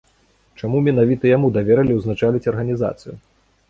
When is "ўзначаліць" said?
2.01-2.47